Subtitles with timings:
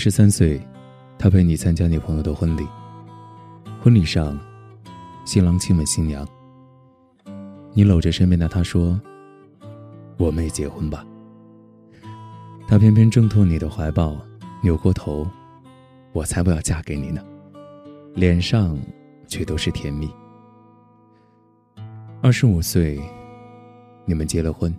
[0.00, 0.58] 十三岁，
[1.18, 2.66] 他陪你参加你朋友的婚礼。
[3.82, 4.40] 婚礼上，
[5.26, 6.26] 新郎亲吻新娘。
[7.74, 8.98] 你搂着身边的他说
[10.16, 11.04] ：“我们也结婚吧。”
[12.66, 14.16] 他偏偏挣脱你的怀抱，
[14.62, 15.28] 扭过头
[16.14, 17.22] ：“我才不要嫁给你呢。”
[18.16, 18.78] 脸上
[19.28, 20.10] 却都是甜蜜。
[22.22, 22.98] 二十五岁，
[24.06, 24.74] 你们结了婚。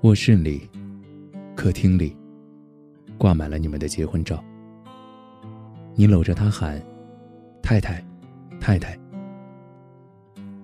[0.00, 0.68] 卧室里，
[1.54, 2.16] 客厅里。
[3.20, 4.42] 挂满了你们的结婚照。
[5.94, 6.82] 你搂着她喊
[7.62, 8.02] ：“太太，
[8.58, 8.98] 太太。”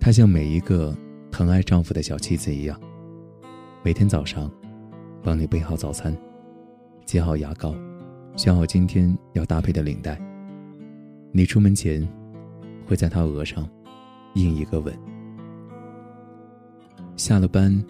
[0.01, 0.97] 她像每一个
[1.31, 2.81] 疼爱丈夫的小妻子一样，
[3.83, 4.51] 每天早上
[5.23, 6.17] 帮你备好早餐，
[7.05, 7.75] 接好牙膏，
[8.37, 10.19] 选好今天要搭配的领带。
[11.33, 12.09] 你出门前
[12.87, 13.69] 会在她额上
[14.33, 14.99] 印一个吻。
[17.17, 17.85] 下了班，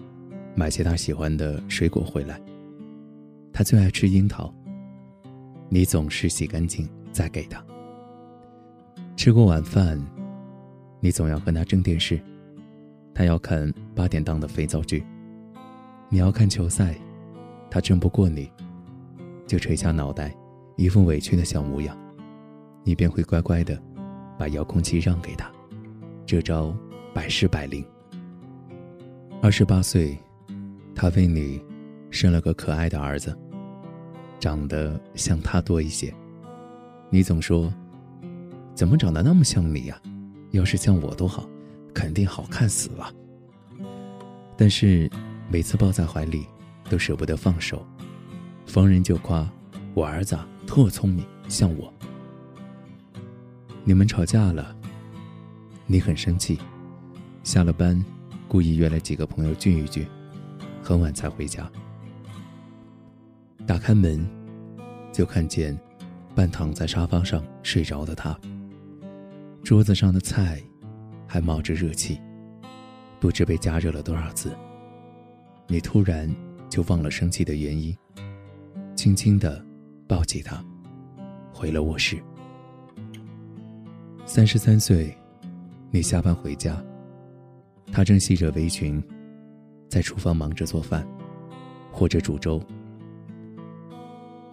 [0.56, 2.40] 买些她喜欢的水果回来。
[3.56, 4.52] 他最爱吃樱桃。
[5.70, 7.64] 你总是洗干净再给他。
[9.16, 9.98] 吃过晚饭，
[11.00, 12.20] 你总要和他争电视。
[13.14, 15.02] 他要看八点档的肥皂剧。
[16.10, 16.94] 你要看球赛，
[17.70, 18.52] 他争不过你，
[19.46, 20.36] 就垂下脑袋，
[20.76, 21.96] 一副委屈的小模样。
[22.84, 23.82] 你便会乖乖的
[24.38, 25.50] 把遥控器让给他。
[26.26, 26.76] 这招
[27.14, 27.82] 百试百灵。
[29.40, 30.14] 二十八岁，
[30.94, 31.58] 他为你
[32.10, 33.34] 生了个可爱的儿子。
[34.38, 36.14] 长得像他多一些，
[37.10, 37.72] 你总说，
[38.74, 40.00] 怎么长得那么像你呀？
[40.52, 41.48] 要是像我多好，
[41.92, 43.12] 肯定好看死了。
[44.56, 45.10] 但是
[45.50, 46.46] 每次抱在怀里，
[46.88, 47.84] 都舍不得放手，
[48.66, 49.46] 逢人就夸
[49.92, 51.92] 我儿子特聪明，像我。
[53.84, 54.74] 你们吵架了，
[55.86, 56.58] 你很生气，
[57.42, 58.02] 下了班，
[58.48, 60.06] 故意约了几个朋友聚一聚，
[60.82, 61.70] 很晚才回家。
[63.66, 64.26] 打开门，
[65.16, 65.74] 就看见
[66.34, 68.38] 半躺在沙发上睡着的他。
[69.64, 70.62] 桌子上的菜
[71.26, 72.20] 还冒着热气，
[73.18, 74.54] 不知被加热了多少次。
[75.68, 76.30] 你突然
[76.68, 77.96] 就忘了生气的原因，
[78.94, 79.64] 轻轻的
[80.06, 80.62] 抱起他，
[81.50, 82.22] 回了卧室。
[84.26, 85.16] 三十三岁，
[85.90, 86.84] 你下班回家，
[87.90, 89.02] 他正系着围裙，
[89.88, 91.08] 在厨房忙着做饭，
[91.90, 92.60] 或者煮粥。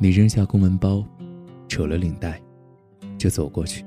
[0.03, 1.01] 你扔下公文包，
[1.69, 2.37] 扯了领带，
[3.17, 3.85] 就走过去，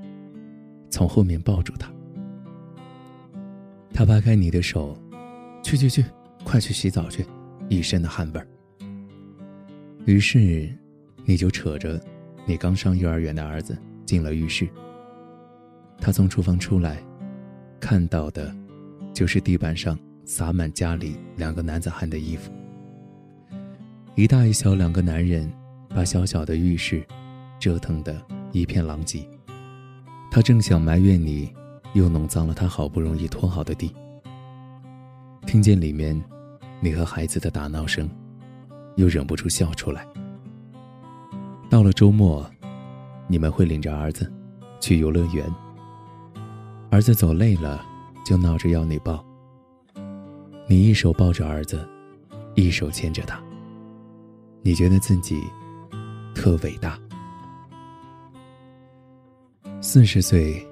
[0.88, 1.92] 从后面抱住他。
[3.92, 4.98] 他扒开你的手，
[5.62, 6.02] 去去去，
[6.42, 7.22] 快去洗澡去，
[7.68, 8.48] 一身的汗味儿。
[10.06, 10.74] 于是，
[11.26, 12.00] 你就扯着
[12.46, 13.76] 你刚上幼儿园的儿子
[14.06, 14.66] 进了浴室。
[15.98, 16.96] 他从厨房出来，
[17.78, 18.56] 看到的，
[19.12, 22.50] 就是地板上洒满家里两个男子汉的衣服，
[24.14, 25.52] 一大一小两个男人。
[25.96, 27.02] 把小小的浴室
[27.58, 28.14] 折腾得
[28.52, 29.26] 一片狼藉，
[30.30, 31.50] 他正想埋怨你，
[31.94, 33.90] 又弄脏了他好不容易拖好的地。
[35.46, 36.22] 听见里面
[36.80, 38.10] 你和孩子的打闹声，
[38.96, 40.06] 又忍不住笑出来。
[41.70, 42.46] 到了周末，
[43.26, 44.30] 你们会领着儿子
[44.78, 45.50] 去游乐园。
[46.90, 47.82] 儿子走累了，
[48.22, 49.24] 就闹着要你抱。
[50.68, 51.88] 你一手抱着儿子，
[52.54, 53.42] 一手牵着他。
[54.60, 55.42] 你觉得自己。
[56.36, 57.00] 特伟大。
[59.80, 60.64] 四十岁，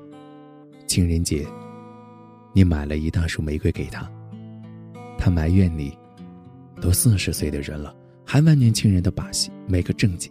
[0.86, 1.44] 情人节，
[2.52, 4.08] 你买了一大束玫瑰给他，
[5.18, 5.96] 他埋怨你，
[6.82, 10.30] 都四十岁的人了，还玩年轻人的把戏，没个正经。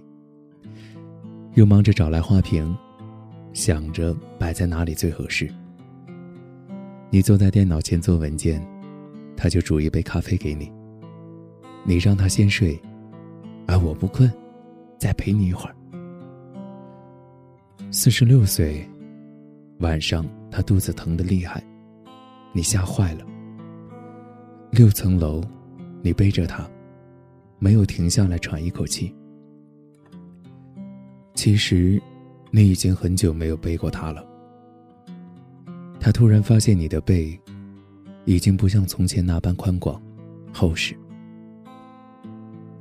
[1.56, 2.76] 又忙着找来花瓶，
[3.54, 5.52] 想着摆在哪里最合适。
[7.10, 8.66] 你坐在电脑前做文件，
[9.36, 10.72] 他就煮一杯咖啡给你。
[11.84, 12.80] 你让他先睡，
[13.68, 14.32] 而我不困。
[15.04, 15.76] 再陪你一会儿。
[17.92, 18.90] 四十六岁，
[19.80, 21.62] 晚上他肚子疼的厉害，
[22.54, 23.26] 你吓坏了。
[24.72, 25.44] 六层楼，
[26.02, 26.66] 你背着他，
[27.60, 29.14] 没有停下来喘一口气。
[31.36, 32.02] 其实，
[32.50, 34.26] 你已经很久没有背过他了。
[36.00, 37.38] 他突然发现你的背，
[38.24, 40.02] 已经不像从前那般宽广、
[40.54, 40.98] 厚实。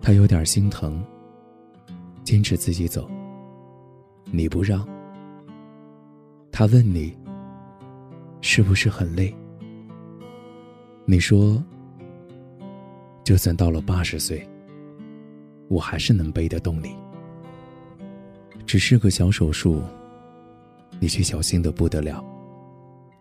[0.01, 1.05] 他有点心疼。
[2.25, 3.11] 坚持自己走，
[4.27, 4.87] 你不让。
[6.51, 7.17] 他问你，
[8.41, 9.35] 是不是很累？
[11.05, 11.63] 你说，
[13.25, 14.47] 就算到了八十岁，
[15.69, 16.95] 我还是能背得动你。
[18.67, 19.83] 只是个小手术，
[21.01, 22.25] 你却小心的不得了，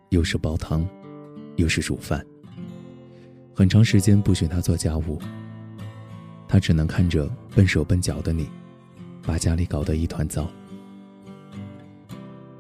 [0.10, 0.88] 又是煲汤，
[1.56, 2.24] 又是煮饭，
[3.54, 5.20] 很长时间不许他做家务，
[6.48, 8.48] 他只能看着笨手笨脚的你。
[9.24, 10.50] 把家里搞得一团糟。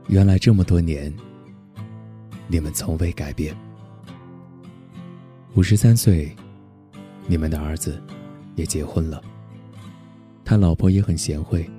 [0.08, 1.14] 原来这么多年，
[2.48, 3.56] 你们从未改变。
[5.56, 6.36] 五十三岁，
[7.28, 8.02] 你们的儿子
[8.56, 9.22] 也结婚了，
[10.44, 11.70] 他老婆也很贤惠。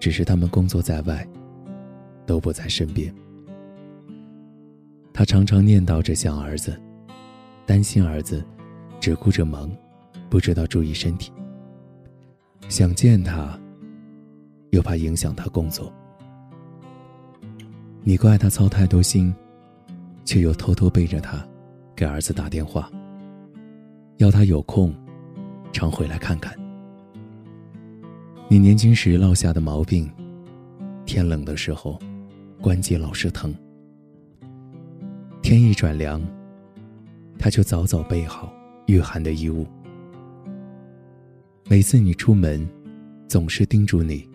[0.00, 1.26] 只是他们工作在外，
[2.24, 3.12] 都不在身边。
[5.12, 6.80] 他常常念叨着想儿子，
[7.66, 8.44] 担心儿子
[9.00, 9.70] 只顾着忙，
[10.30, 11.32] 不知道注意身体。
[12.68, 13.58] 想见他，
[14.70, 15.92] 又怕影响他工作。
[18.02, 19.34] 你怪他操太多心，
[20.24, 21.46] 却又偷偷背着他
[21.94, 22.90] 给儿子打电话，
[24.16, 24.94] 要他有空
[25.72, 26.54] 常回来看看。
[28.48, 30.10] 你年轻时落下的毛病，
[31.04, 31.98] 天冷的时候，
[32.60, 33.54] 关节老是疼。
[35.42, 36.22] 天一转凉，
[37.38, 38.52] 他就早早备好
[38.86, 39.66] 御寒的衣物。
[41.70, 42.66] 每次你出门，
[43.28, 44.26] 总是叮嘱你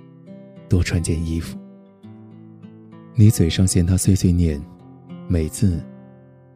[0.70, 1.58] 多穿件衣服。
[3.16, 4.64] 你嘴上嫌他碎碎念，
[5.28, 5.84] 每次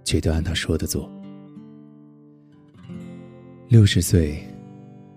[0.04, 1.12] 却都按他说的做。
[3.68, 4.38] 六十岁，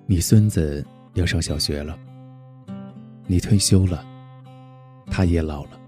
[0.07, 1.99] 你孙子要上小学了。
[3.27, 4.03] 你退休了，
[5.09, 5.79] 他也老了，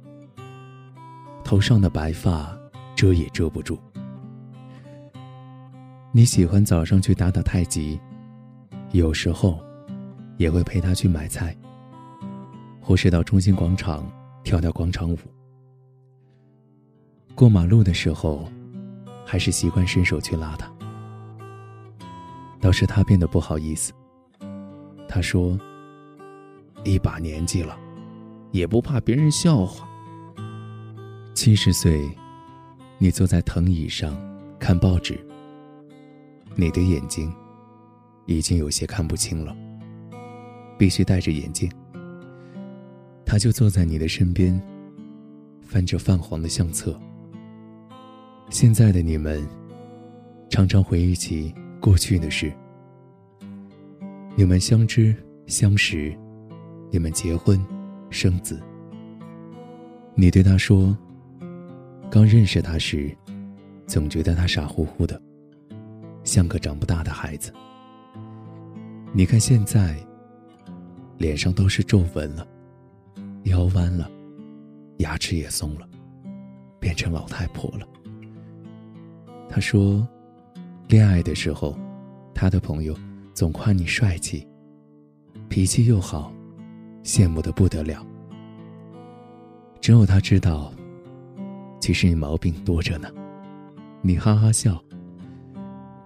[1.43, 2.55] 头上的白发
[2.95, 3.79] 遮也遮不住。
[6.13, 7.99] 你喜欢早上去打打太极，
[8.93, 9.59] 有时候
[10.37, 11.57] 也会陪他去买菜，
[12.81, 14.11] 或是到中心广场
[14.45, 15.19] 跳跳广场舞。
[17.35, 18.47] 过马路的时候，
[19.25, 20.71] 还是习惯伸手去拉他。
[22.61, 23.93] 倒是他变得不好意思，
[25.09, 25.59] 他说。
[26.85, 27.79] 一把年纪了，
[28.51, 29.89] 也不怕别人笑话。
[31.33, 32.11] 七十岁，
[32.99, 34.13] 你坐在藤椅上
[34.59, 35.17] 看报纸，
[36.57, 37.33] 你的眼睛
[38.27, 39.57] 已经有些看不清了，
[40.79, 41.71] 必须戴着眼镜。
[43.25, 44.61] 他就坐在你的身边，
[45.61, 46.99] 翻着泛黄的相册。
[48.51, 49.47] 现在的你们，
[50.51, 52.53] 常常回忆起过去的事。
[54.37, 55.15] 你们相知
[55.47, 56.15] 相识。
[56.95, 57.59] 你们结婚，
[58.11, 58.61] 生子。
[60.15, 60.95] 你对他说
[62.13, 63.17] ：“刚认识他时，
[63.87, 65.19] 总觉得他傻乎乎的，
[66.23, 67.51] 像个长不大的孩子。
[69.15, 69.95] 你看现在，
[71.19, 72.47] 脸上都是皱纹了，
[73.45, 74.11] 腰弯了，
[74.99, 75.87] 牙齿也松了，
[76.81, 77.87] 变成老太婆了。”
[79.51, 80.09] 他说
[80.89, 81.79] ：“恋爱的时候，
[82.35, 82.97] 他的朋友
[83.35, 84.49] 总夸你帅气，
[85.49, 86.33] 脾气又好。”
[87.05, 88.07] 羡慕的不得了，
[89.81, 90.73] 只有他知道，
[91.81, 93.11] 其实你毛病多着呢。
[94.01, 94.81] 你哈哈笑，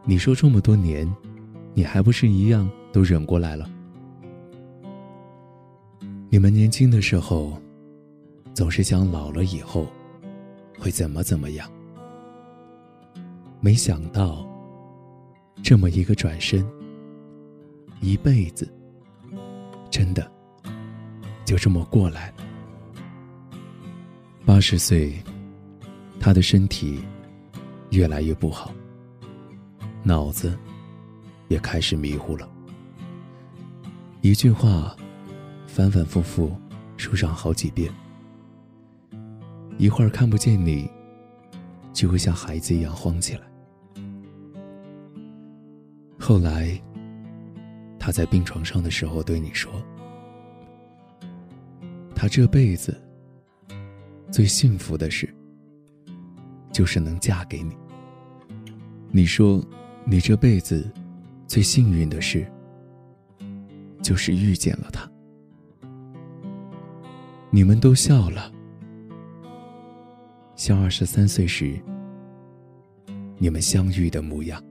[0.04, 1.06] 你说这么多年，
[1.74, 3.68] 你还不是一样都忍过来了？
[6.30, 7.60] 你们年轻的时候，
[8.54, 9.86] 总是想老了以后
[10.78, 11.70] 会怎么怎么样，
[13.60, 14.48] 没想到，
[15.62, 16.66] 这么一个转身，
[18.00, 18.66] 一辈子，
[19.90, 20.32] 真的。
[21.44, 22.36] 就这么过来了。
[24.46, 25.22] 八十岁，
[26.18, 27.04] 他的身体
[27.90, 28.72] 越来越不好，
[30.02, 30.58] 脑子
[31.48, 32.55] 也开始迷糊了。
[34.26, 34.96] 一句话，
[35.68, 36.52] 反反复复
[36.96, 37.88] 说上好几遍。
[39.78, 40.90] 一会儿看不见你，
[41.92, 43.42] 就会像孩子一样慌起来。
[46.18, 46.76] 后来，
[48.00, 49.72] 他在病床上的时候对你说。
[52.12, 53.00] 他这辈子
[54.32, 55.32] 最幸福的事，
[56.72, 57.76] 就是能嫁给你。
[59.12, 59.64] 你说，
[60.04, 60.90] 你这辈子
[61.46, 62.44] 最幸运的事，
[64.06, 65.10] 就是遇见了他。
[67.50, 68.52] 你们都笑了，
[70.54, 71.76] 像二十三岁时
[73.36, 74.62] 你们相遇的模样。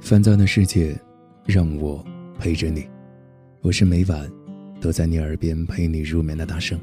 [0.00, 0.98] 烦躁的世界，
[1.44, 2.02] 让我
[2.38, 2.88] 陪着你。
[3.60, 4.26] 我是每晚
[4.80, 6.80] 都在你耳边陪你入眠的大圣。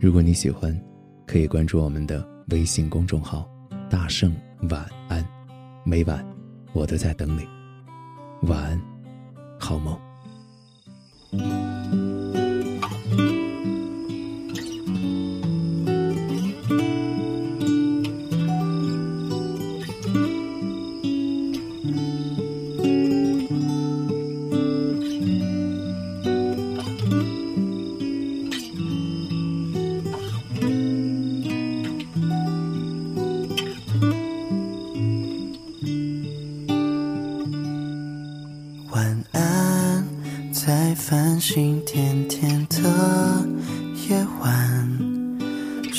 [0.00, 0.78] 如果你喜欢，
[1.26, 3.48] 可以关注我们的微信公众号
[3.88, 4.34] “大圣
[4.68, 5.24] 晚安”。
[5.86, 6.26] 每晚
[6.72, 7.46] 我都在等你。
[8.48, 8.80] 晚安，
[9.58, 9.98] 好梦。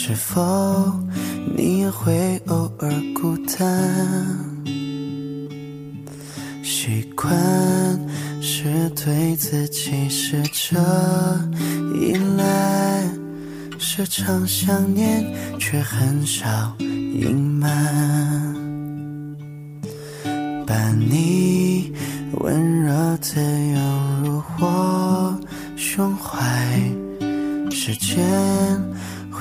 [0.08, 0.40] 是否
[1.58, 3.66] 你也会偶尔孤单？
[6.62, 7.36] 习惯
[8.40, 10.80] 是对自己试着
[11.96, 13.04] 依赖，
[13.80, 15.26] 时常想念
[15.58, 18.56] 却很少隐瞒，
[20.68, 21.92] 把你。
[22.42, 25.40] 温柔的涌入我
[25.76, 26.46] 胸怀，
[27.72, 28.24] 时间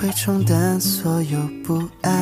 [0.05, 2.13] 会冲淡所有不安。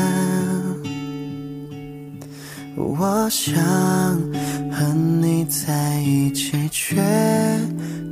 [2.77, 3.57] 我想
[4.71, 6.95] 和你在一起，却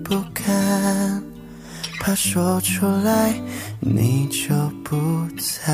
[0.02, 1.22] 不敢，
[2.00, 3.32] 怕说出来
[3.78, 4.48] 你就
[4.82, 4.96] 不
[5.38, 5.72] 在。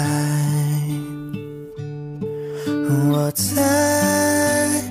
[3.11, 4.83] 我在。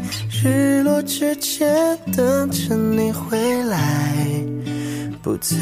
[0.43, 1.67] 日落之前
[2.12, 4.15] 等着你回来，
[5.21, 5.55] 不再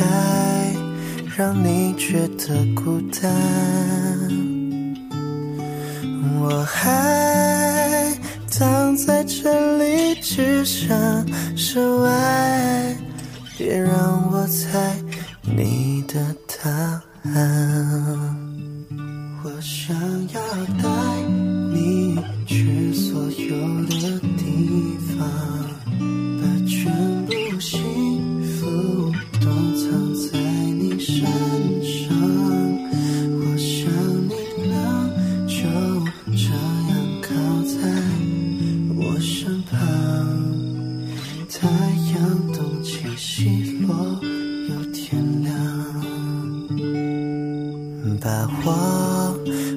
[1.35, 3.31] 让你觉得孤单。
[6.39, 8.15] 我还
[8.51, 10.95] 躺在这里，只想
[11.57, 12.95] 室外，
[13.57, 14.95] 别让我猜
[15.41, 16.69] 你的答
[17.31, 18.37] 案。
[19.43, 19.95] 我想
[20.29, 20.39] 要
[20.83, 20.87] 的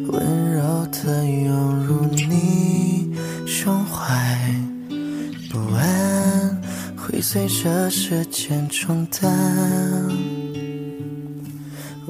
[0.09, 3.13] 温柔的拥入你
[3.47, 4.05] 胸怀，
[5.51, 6.61] 不安
[6.97, 9.31] 会随着时间冲淡。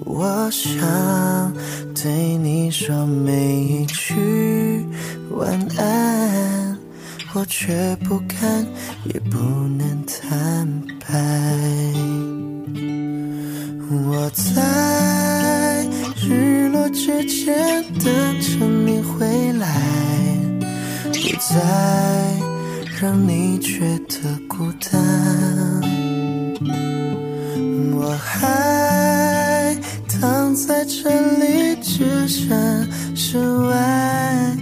[0.04, 1.52] 我想
[1.94, 4.87] 对你说每一句
[5.30, 6.78] 晚安，
[7.35, 8.66] 我却不敢，
[9.04, 11.14] 也不能坦白。
[13.88, 15.15] 我在。
[16.96, 19.66] 日落之前等着你回来，
[21.02, 21.60] 不再
[23.00, 25.00] 让你觉得孤单。
[27.94, 29.76] 我还
[30.08, 33.38] 躺在这里，只剩室
[33.68, 34.56] 外，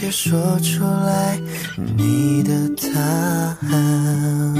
[0.00, 1.38] 别说出来
[1.96, 3.00] 你的答
[3.70, 4.54] 案。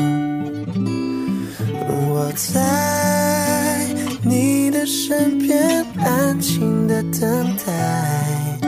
[1.91, 3.85] 我在
[4.23, 5.78] 你的身边。
[6.39, 8.61] 安静的等待，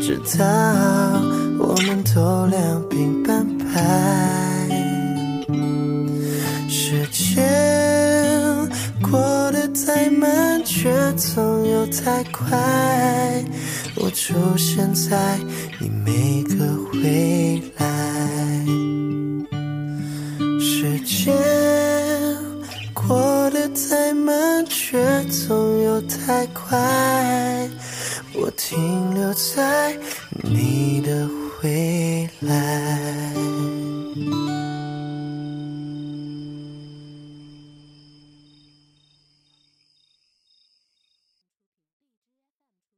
[0.00, 0.46] 直到
[1.58, 4.66] 我们都两鬓斑白。
[6.66, 7.46] 时间
[9.02, 12.58] 过得太慢，却总有太快。
[13.96, 15.38] 我出现在
[15.78, 16.39] 你每